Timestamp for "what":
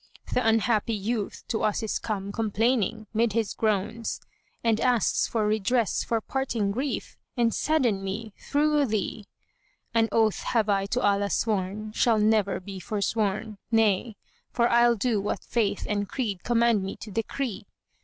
15.21-15.43